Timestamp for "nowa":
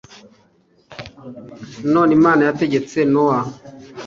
3.11-3.39